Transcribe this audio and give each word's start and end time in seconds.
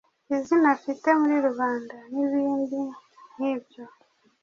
izina 0.37 0.67
afite 0.75 1.07
muri 1.19 1.35
rubanda 1.47 1.95
n'ibindi 2.13 2.79
nk'ibyo. 3.33 3.83